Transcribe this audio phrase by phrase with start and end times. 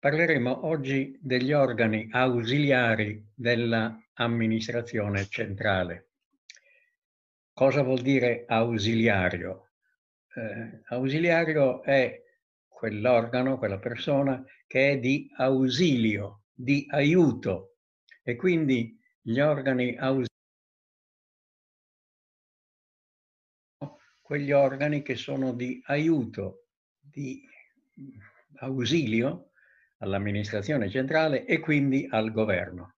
[0.00, 6.12] Parleremo oggi degli organi ausiliari dell'amministrazione centrale.
[7.52, 9.72] Cosa vuol dire ausiliario?
[10.34, 12.18] Eh, ausiliario è
[12.66, 17.76] quell'organo, quella persona che è di ausilio, di aiuto
[18.22, 20.28] e quindi gli organi ausiliari
[24.22, 26.68] quegli organi che sono di aiuto,
[27.00, 27.42] di
[28.60, 29.49] ausilio
[30.00, 32.96] all'amministrazione centrale e quindi al governo.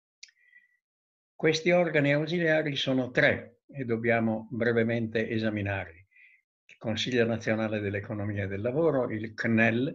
[1.34, 5.98] Questi organi ausiliari sono tre e dobbiamo brevemente esaminarli.
[6.66, 9.87] Il Consiglio nazionale dell'economia e del lavoro, il CNEL,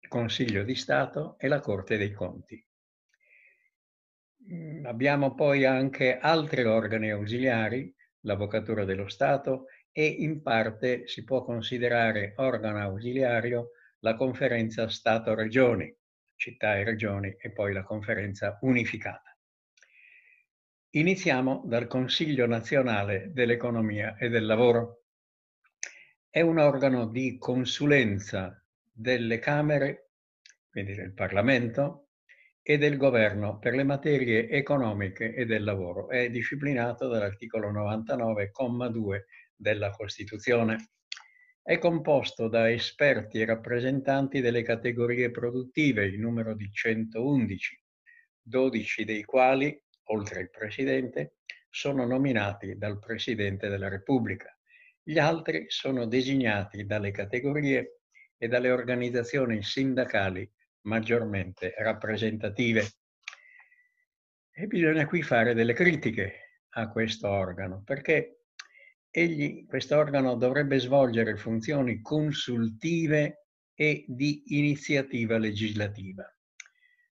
[0.00, 2.64] il Consiglio di Stato e la Corte dei Conti.
[4.52, 11.42] Mm, abbiamo poi anche altri organi ausiliari, l'Avvocatura dello Stato e in parte si può
[11.42, 15.96] considerare organo ausiliario la conferenza Stato-Regioni,
[16.42, 19.36] città e regioni e poi la conferenza unificata.
[20.94, 25.04] Iniziamo dal Consiglio nazionale dell'economia e del lavoro.
[26.28, 30.10] È un organo di consulenza delle Camere,
[30.68, 32.08] quindi del Parlamento,
[32.60, 36.08] e del governo per le materie economiche e del lavoro.
[36.08, 39.20] È disciplinato dall'articolo 99,2
[39.54, 40.90] della Costituzione.
[41.64, 47.80] È composto da esperti e rappresentanti delle categorie produttive, in numero di 111,
[48.42, 51.36] 12 dei quali, oltre il Presidente,
[51.70, 54.52] sono nominati dal Presidente della Repubblica.
[55.00, 58.00] Gli altri sono designati dalle categorie
[58.36, 60.50] e dalle organizzazioni sindacali
[60.86, 62.90] maggiormente rappresentative.
[64.50, 68.41] E bisogna qui fare delle critiche a questo organo, perché
[69.14, 76.24] egli, questo organo dovrebbe svolgere funzioni consultive e di iniziativa legislativa.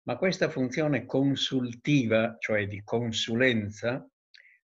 [0.03, 4.07] Ma questa funzione consultiva, cioè di consulenza,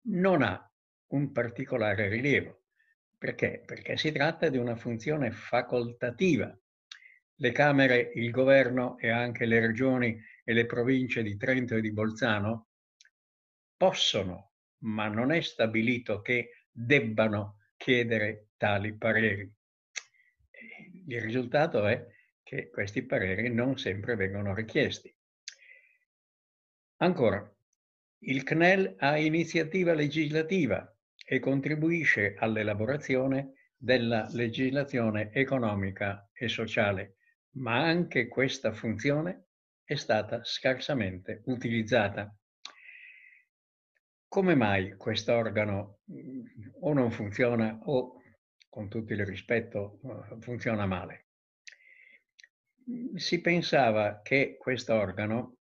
[0.08, 0.72] non ha
[1.08, 2.62] un particolare rilievo.
[3.18, 3.64] Perché?
[3.66, 6.56] Perché si tratta di una funzione facoltativa.
[7.38, 11.92] Le Camere, il Governo e anche le regioni e le province di Trento e di
[11.92, 12.68] Bolzano
[13.76, 14.52] possono,
[14.84, 19.50] ma non è stabilito che debbano chiedere tali pareri.
[21.08, 22.06] Il risultato è
[22.44, 25.14] che questi pareri non sempre vengono richiesti.
[26.98, 27.50] Ancora,
[28.20, 37.18] il CNEL ha iniziativa legislativa e contribuisce all'elaborazione della legislazione economica e sociale,
[37.56, 39.48] ma anche questa funzione
[39.84, 42.36] è stata scarsamente utilizzata.
[44.28, 46.00] Come mai questo organo
[46.82, 48.22] o non funziona o,
[48.70, 50.00] con tutto il rispetto,
[50.40, 51.28] funziona male?
[53.16, 55.58] Si pensava che questo organo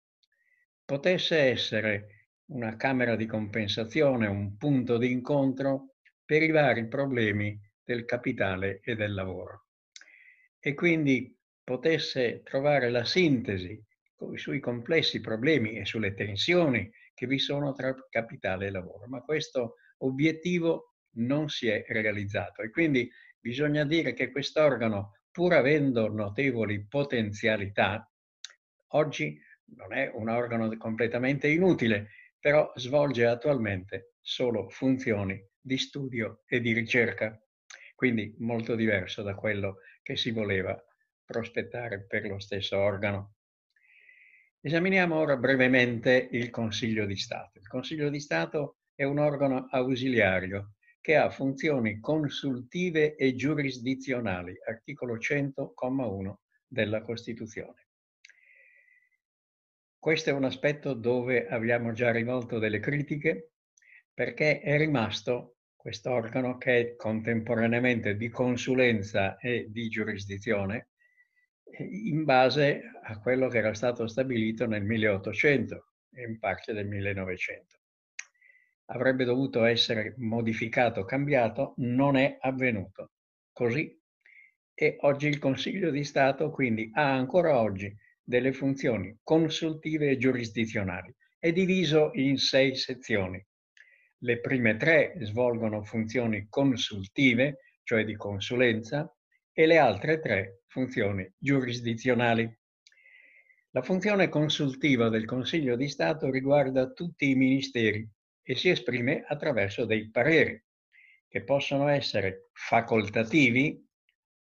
[0.84, 5.94] potesse essere una camera di compensazione, un punto di incontro
[6.24, 9.66] per i vari problemi del capitale e del lavoro
[10.58, 13.82] e quindi potesse trovare la sintesi
[14.34, 19.06] sui complessi problemi e sulle tensioni che vi sono tra capitale e lavoro.
[19.06, 26.12] Ma questo obiettivo non si è realizzato e quindi bisogna dire che quest'organo, pur avendo
[26.12, 28.10] notevoli potenzialità,
[28.88, 29.40] oggi
[29.76, 32.08] non è un organo completamente inutile,
[32.38, 37.40] però svolge attualmente solo funzioni di studio e di ricerca,
[37.94, 40.78] quindi molto diverso da quello che si voleva
[41.24, 43.36] prospettare per lo stesso organo.
[44.66, 47.58] Esaminiamo ora brevemente il Consiglio di Stato.
[47.58, 55.18] Il Consiglio di Stato è un organo ausiliario che ha funzioni consultive e giurisdizionali, articolo
[55.18, 56.36] 100,1
[56.66, 57.88] della Costituzione.
[59.98, 63.50] Questo è un aspetto dove abbiamo già rivolto delle critiche
[64.14, 70.88] perché è rimasto questo organo che è contemporaneamente di consulenza e di giurisdizione
[71.78, 77.78] in base a quello che era stato stabilito nel 1800 e in parte del 1900.
[78.86, 83.12] Avrebbe dovuto essere modificato, cambiato, non è avvenuto.
[83.52, 83.98] Così.
[84.74, 91.14] E oggi il Consiglio di Stato quindi ha ancora oggi delle funzioni consultive e giurisdizionali.
[91.38, 93.44] È diviso in sei sezioni.
[94.18, 99.14] Le prime tre svolgono funzioni consultive, cioè di consulenza,
[99.56, 102.58] e le altre tre funzioni giurisdizionali.
[103.70, 108.06] La funzione consultiva del Consiglio di Stato riguarda tutti i ministeri
[108.42, 110.60] e si esprime attraverso dei pareri
[111.28, 113.80] che possono essere facoltativi,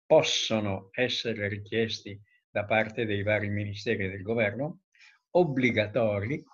[0.04, 2.20] possono essere richiesti
[2.50, 4.82] da parte dei vari ministeri del governo,
[5.30, 6.44] obbligatori,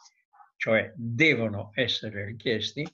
[0.57, 2.87] cioè devono essere richiesti,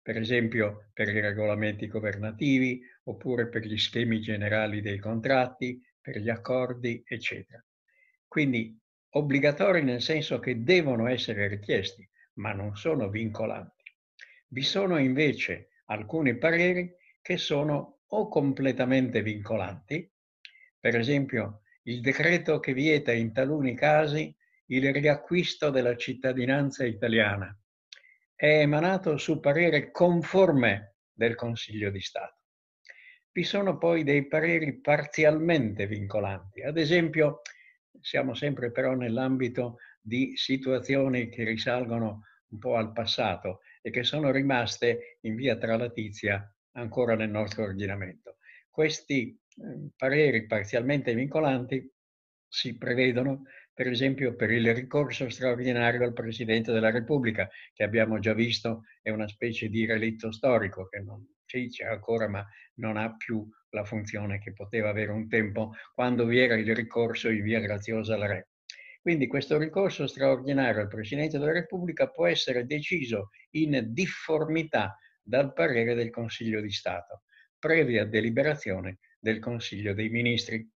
[0.00, 6.28] per esempio per i regolamenti governativi oppure per gli schemi generali dei contratti, per gli
[6.28, 7.64] accordi, eccetera.
[8.26, 8.78] Quindi
[9.10, 13.84] obbligatori nel senso che devono essere richiesti, ma non sono vincolanti.
[14.48, 20.10] Vi sono invece alcuni pareri che sono o completamente vincolanti,
[20.78, 24.34] per esempio il decreto che vieta in taluni casi
[24.66, 27.56] il riacquisto della cittadinanza italiana
[28.34, 32.39] è emanato su parere conforme del Consiglio di Stato.
[33.32, 37.42] Vi sono poi dei pareri parzialmente vincolanti, ad esempio
[38.00, 44.30] siamo sempre però nell'ambito di situazioni che risalgono un po' al passato e che sono
[44.32, 48.38] rimaste in via tralatizia ancora nel nostro ordinamento.
[48.68, 51.88] Questi eh, pareri parzialmente vincolanti
[52.48, 58.34] si prevedono per esempio per il ricorso straordinario al Presidente della Repubblica, che abbiamo già
[58.34, 61.24] visto è una specie di relitto storico che non
[61.68, 66.38] c'è ancora, ma non ha più la funzione che poteva avere un tempo quando vi
[66.38, 68.48] era il ricorso in via Graziosa al Re.
[69.00, 75.94] Quindi questo ricorso straordinario al Presidente della Repubblica può essere deciso in difformità dal parere
[75.94, 77.22] del Consiglio di Stato,
[77.58, 80.68] previa deliberazione del Consiglio dei Ministri.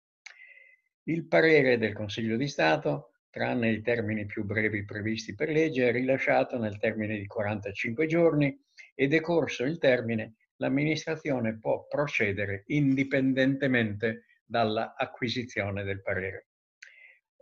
[1.04, 5.92] Il parere del Consiglio di Stato, tranne i termini più brevi previsti per legge, è
[5.92, 8.56] rilasciato nel termine di 45 giorni
[8.94, 16.47] e decorso il termine, l'amministrazione può procedere indipendentemente dall'acquisizione del parere.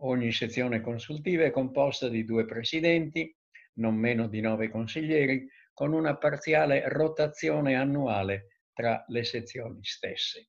[0.02, 3.34] Ogni sezione consultiva è composta di due presidenti,
[3.74, 10.48] non meno di nove consiglieri, con una parziale rotazione annuale tra le sezioni stesse.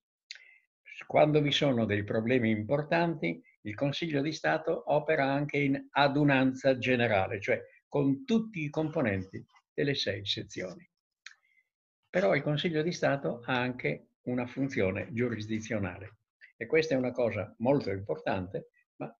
[1.06, 7.40] Quando vi sono dei problemi importanti, il Consiglio di Stato opera anche in adunanza generale,
[7.40, 9.44] cioè con tutti i componenti
[9.74, 10.88] delle sei sezioni.
[12.12, 16.18] Però il Consiglio di Stato ha anche una funzione giurisdizionale
[16.58, 19.10] e questa è una cosa molto importante, ma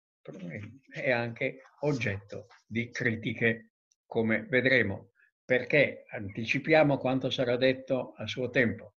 [0.90, 3.70] è anche oggetto di critiche,
[4.04, 5.12] come vedremo
[5.42, 8.96] perché anticipiamo quanto sarà detto a suo tempo.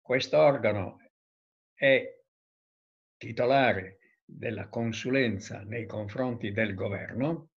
[0.00, 1.02] Questo organo
[1.74, 2.10] è
[3.18, 7.50] titolare della consulenza nei confronti del governo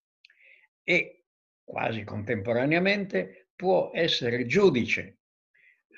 [0.83, 1.23] e
[1.63, 5.16] quasi contemporaneamente può essere giudice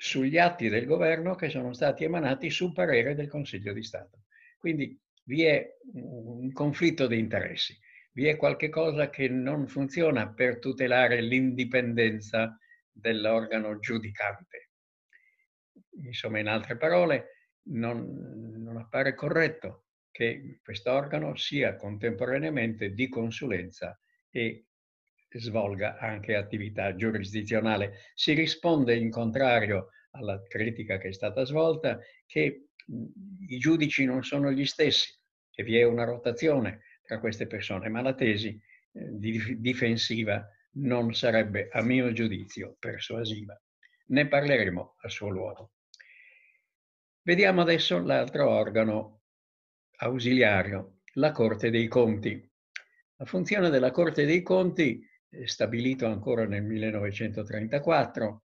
[0.00, 4.24] sugli atti del governo che sono stati emanati su parere del Consiglio di Stato.
[4.58, 7.78] Quindi vi è un conflitto di interessi
[8.12, 12.58] vi è qualche cosa che non funziona per tutelare l'indipendenza
[12.90, 14.70] dell'organo giudicante.
[16.02, 18.04] Insomma, in altre parole, non,
[18.62, 23.98] non appare corretto che quest'organo sia contemporaneamente di consulenza
[24.28, 24.66] e
[25.38, 27.98] svolga anche attività giurisdizionale.
[28.14, 32.66] Si risponde in contrario alla critica che è stata svolta che
[33.46, 35.16] i giudici non sono gli stessi,
[35.50, 38.48] che vi è una rotazione, tra queste persone, ma la tesi
[38.92, 43.60] eh, difensiva non sarebbe, a mio giudizio, persuasiva.
[44.06, 45.72] Ne parleremo a suo luogo.
[47.22, 49.22] Vediamo adesso l'altro organo
[49.98, 52.48] ausiliario, la Corte dei Conti.
[53.16, 55.04] La funzione della Corte dei Conti,
[55.44, 58.42] stabilito ancora nel 1934,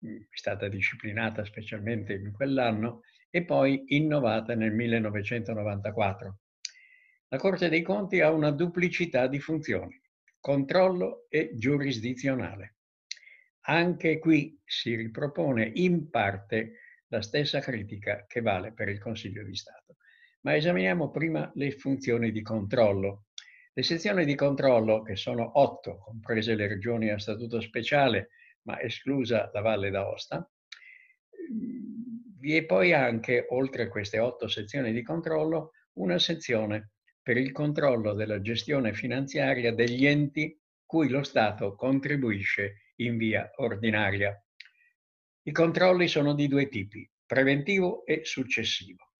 [0.00, 6.38] è stata disciplinata specialmente in quell'anno e poi innovata nel 1994.
[7.28, 9.98] La Corte dei Conti ha una duplicità di funzioni,
[10.38, 12.76] controllo e giurisdizionale.
[13.66, 19.54] Anche qui si ripropone in parte la stessa critica che vale per il Consiglio di
[19.54, 19.96] Stato.
[20.40, 23.26] Ma esaminiamo prima le funzioni di controllo.
[23.74, 28.28] Le sezioni di controllo, che sono otto, comprese le regioni a statuto speciale,
[28.64, 30.46] ma esclusa la Valle d'Aosta,
[32.38, 36.90] vi è poi anche, oltre a queste otto sezioni di controllo, una sezione
[37.22, 44.38] per il controllo della gestione finanziaria degli enti cui lo Stato contribuisce in via ordinaria.
[45.44, 49.12] I controlli sono di due tipi, preventivo e successivo.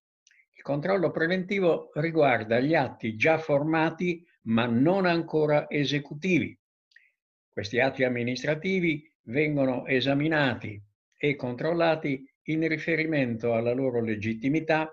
[0.55, 6.59] Il controllo preventivo riguarda gli atti già formati ma non ancora esecutivi.
[7.49, 10.83] Questi atti amministrativi vengono esaminati
[11.17, 14.91] e controllati in riferimento alla loro legittimità,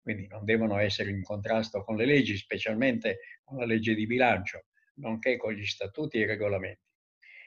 [0.00, 4.64] quindi non devono essere in contrasto con le leggi, specialmente con la legge di bilancio,
[4.94, 6.88] nonché con gli statuti e i regolamenti.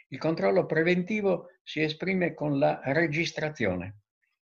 [0.10, 4.02] Il controllo preventivo si esprime con la registrazione,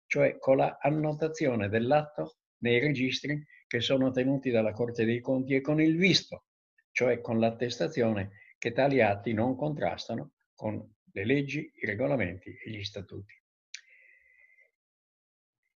[0.08, 5.62] cioè con la annotazione dell'atto nei registri che sono tenuti dalla Corte dei Conti e
[5.62, 6.46] con il visto,
[6.91, 12.84] cioè con l'attestazione che tali atti non contrastano con le leggi, i regolamenti e gli
[12.84, 13.34] statuti.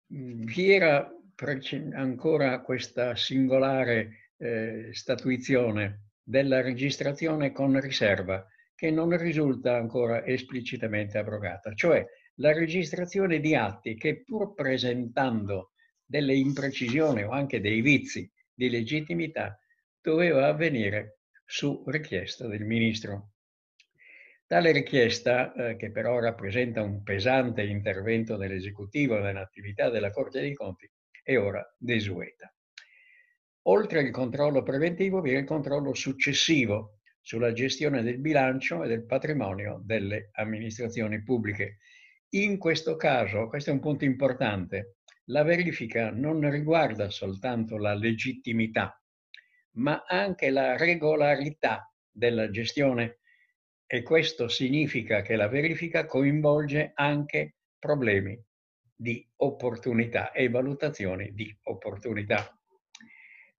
[0.07, 1.09] Vi era
[1.93, 11.73] ancora questa singolare eh, statuizione della registrazione con riserva che non risulta ancora esplicitamente abrogata,
[11.73, 12.05] cioè
[12.35, 15.71] la registrazione di atti che pur presentando
[16.05, 19.57] delle imprecisioni o anche dei vizi di legittimità
[20.03, 23.29] doveva avvenire su richiesta del ministro.
[24.45, 30.91] Tale richiesta, eh, che però rappresenta un pesante intervento dell'esecutivo nell'attività della Corte dei Conti,
[31.23, 32.53] è ora desueta.
[33.67, 39.05] Oltre al controllo preventivo vi è il controllo successivo sulla gestione del bilancio e del
[39.05, 41.77] patrimonio delle amministrazioni pubbliche.
[42.31, 48.97] In questo caso, questo è un punto importante, la verifica non riguarda soltanto la legittimità,
[49.73, 53.19] ma anche la regolarità della gestione
[53.85, 58.39] e questo significa che la verifica coinvolge anche problemi
[58.95, 62.57] di opportunità e valutazioni di opportunità.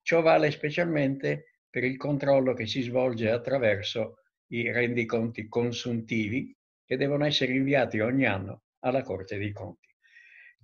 [0.02, 4.18] Ciò vale specialmente per il controllo che si svolge attraverso
[4.48, 9.93] i rendiconti consuntivi che devono essere inviati ogni anno alla Corte dei Conti.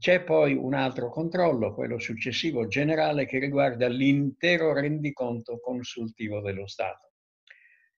[0.00, 7.12] C'è poi un altro controllo, quello successivo generale, che riguarda l'intero rendiconto consultivo dello Stato.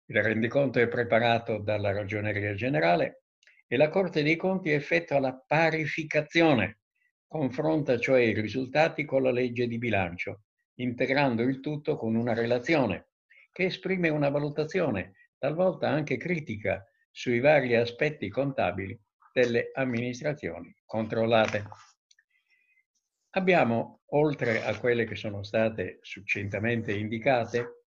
[0.07, 3.25] Il rendiconto è preparato dalla Ragioneria Generale
[3.67, 6.79] e la Corte dei Conti effettua la parificazione,
[7.27, 10.45] confronta cioè i risultati con la legge di bilancio
[10.77, 13.09] integrando il tutto con una relazione
[13.53, 18.99] che esprime una valutazione, talvolta anche critica, sui vari aspetti contabili
[19.33, 21.65] delle amministrazioni controllate.
[23.35, 27.85] Abbiamo, oltre a quelle che sono state succintamente indicate,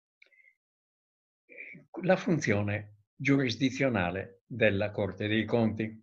[2.03, 6.01] la funzione giurisdizionale della Corte dei Conti.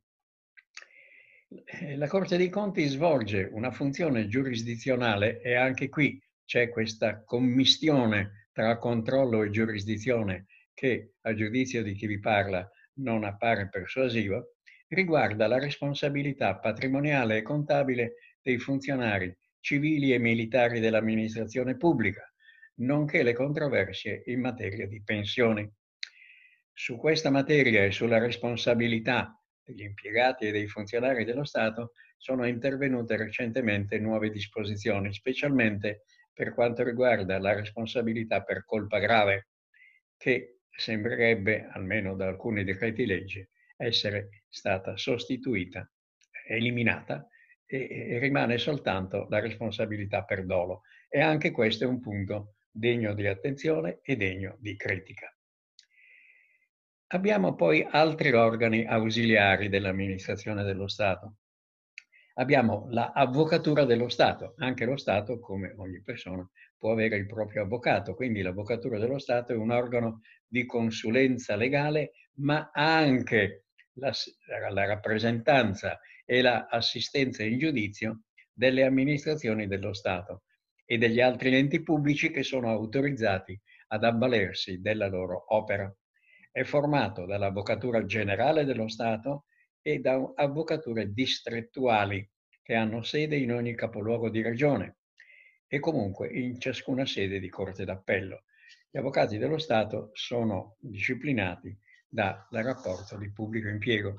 [1.96, 8.78] La Corte dei Conti svolge una funzione giurisdizionale e anche qui c'è questa commistione tra
[8.78, 14.44] controllo e giurisdizione che, a giudizio di chi vi parla, non appare persuasiva,
[14.90, 22.24] riguarda la responsabilità patrimoniale e contabile dei funzionari civili e militari dell'amministrazione pubblica,
[22.76, 25.70] nonché le controversie in materia di pensioni.
[26.72, 33.18] Su questa materia e sulla responsabilità degli impiegati e dei funzionari dello Stato sono intervenute
[33.18, 36.04] recentemente nuove disposizioni, specialmente
[36.34, 39.50] per quanto riguarda la responsabilità per colpa grave,
[40.18, 45.90] che sembrerebbe, almeno da alcuni decreti legge, essere stata sostituita,
[46.48, 47.28] eliminata
[47.70, 50.82] e, rimane soltanto la responsabilità per dolo.
[51.08, 55.34] E anche questo è un punto degno di attenzione e degno di critica.
[57.12, 61.36] Abbiamo poi altri organi ausiliari dell'amministrazione dello Stato
[62.40, 64.56] abbiamo l'avvocatura dello Stato.
[64.58, 68.16] Anche lo Stato, come ogni persona, può avere il proprio avvocato.
[68.16, 74.12] Quindi l'avvocatura dello Stato è un organo di consulenza legale, ma anche la,
[74.72, 76.00] la rappresentanza
[76.32, 80.44] e l'assistenza in giudizio delle amministrazioni dello Stato
[80.86, 85.92] e degli altri enti pubblici che sono autorizzati ad avvalersi della loro opera.
[86.52, 89.46] È formato dall'Avvocatura Generale dello Stato
[89.82, 92.30] e da avvocature distrettuali
[92.62, 94.98] che hanno sede in ogni capoluogo di regione
[95.68, 98.44] e comunque in ciascuna sede di corte d'appello.
[98.92, 101.76] Gli avvocati dello Stato sono disciplinati
[102.08, 104.16] dal rapporto di pubblico impiego.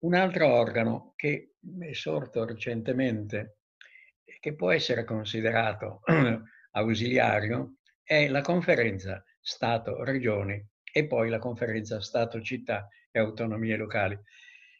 [0.00, 3.58] Un altro organo che è sorto recentemente
[4.24, 6.00] e che può essere considerato
[6.72, 14.18] ausiliario è la conferenza Stato-Regioni e poi la conferenza Stato-Città e autonomie locali.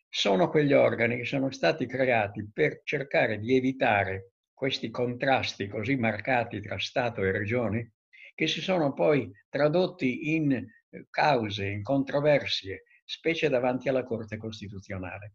[0.09, 6.63] Sono quegli organi che sono stati creati per cercare di evitare questi contrasti così marcati
[6.63, 7.93] tra Stato e Regioni,
[8.35, 15.35] che si sono poi tradotti in eh, cause, in controversie, specie davanti alla Corte Costituzionale.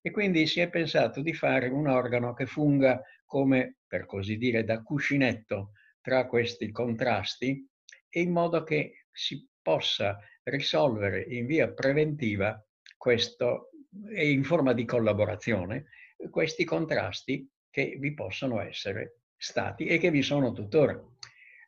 [0.00, 4.64] E quindi si è pensato di fare un organo che funga come, per così dire,
[4.64, 7.68] da cuscinetto tra questi contrasti,
[8.12, 12.58] in modo che si possa risolvere in via preventiva
[12.96, 13.68] questo,
[14.14, 15.88] e in forma di collaborazione
[16.30, 20.98] questi contrasti che vi possono essere stati e che vi sono tuttora.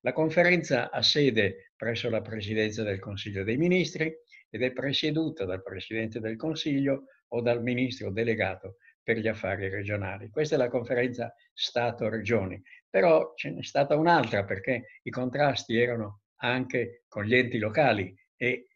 [0.00, 4.12] La conferenza ha sede presso la Presidenza del Consiglio dei Ministri
[4.54, 10.28] ed è presieduta dal Presidente del Consiglio o dal Ministro delegato per gli affari regionali.
[10.28, 17.04] Questa è la conferenza Stato-Regioni, però ce n'è stata un'altra perché i contrasti erano anche
[17.08, 18.68] con gli enti locali e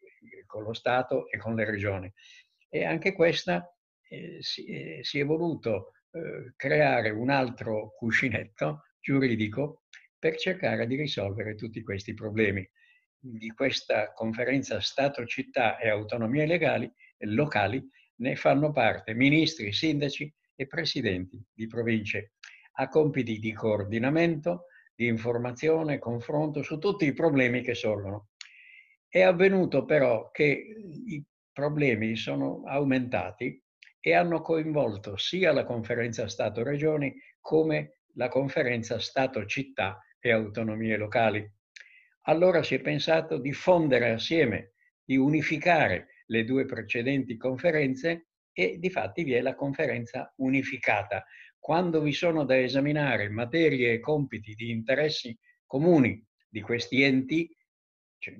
[0.47, 2.11] con lo Stato e con le regioni.
[2.69, 3.71] E anche questa
[4.09, 9.83] eh, si, eh, si, è voluto eh, creare un altro cuscinetto giuridico
[10.17, 12.67] per cercare di risolvere tutti questi problemi.
[13.19, 17.83] Di questa conferenza Stato-città e autonomie legali, locali
[18.17, 22.33] ne fanno parte ministri, sindaci e presidenti di province.
[22.73, 28.29] Ha compiti di coordinamento, di informazione, confronto su tutti i problemi che sorgono.
[29.07, 30.75] È avvenuto però che
[31.07, 33.61] i problemi sono aumentati
[33.99, 41.51] e hanno coinvolto sia la conferenza Stato-Regioni come la conferenza Stato-Città e autonomie locali.
[42.29, 48.89] Allora si è pensato di fondere assieme, di unificare le due precedenti conferenze e di
[48.89, 51.25] fatti vi è la conferenza unificata.
[51.57, 57.49] Quando vi sono da esaminare materie e compiti di interessi comuni di questi enti,
[58.17, 58.35] cioè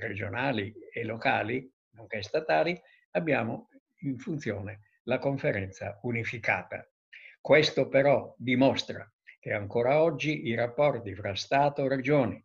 [0.00, 2.76] regionali e locali, nonché statali,
[3.12, 3.68] abbiamo
[4.00, 6.84] in funzione la conferenza unificata.
[7.40, 12.44] Questo però dimostra che ancora oggi i rapporti fra Stato Regioni,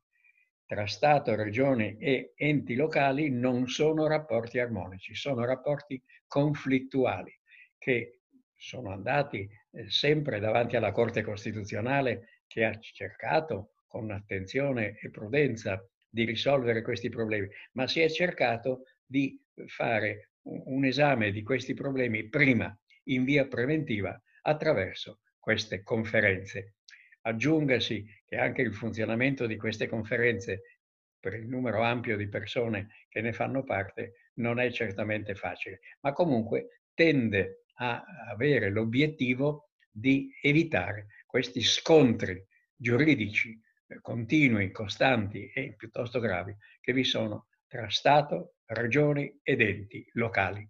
[0.69, 7.35] tra Stato, Regioni e enti locali non sono rapporti armonici, sono rapporti conflittuali
[7.75, 8.19] che
[8.55, 15.83] sono andati eh, sempre davanti alla Corte Costituzionale che ha cercato con attenzione e prudenza
[16.07, 22.29] di risolvere questi problemi, ma si è cercato di fare un esame di questi problemi
[22.29, 22.71] prima
[23.05, 26.75] in via preventiva attraverso queste conferenze
[27.21, 30.61] Aggiungasi che anche il funzionamento di queste conferenze,
[31.19, 36.13] per il numero ampio di persone che ne fanno parte, non è certamente facile, ma
[36.13, 42.41] comunque tende a avere l'obiettivo di evitare questi scontri
[42.75, 50.07] giuridici eh, continui, costanti e piuttosto gravi che vi sono tra Stato, regioni ed enti
[50.13, 50.67] locali.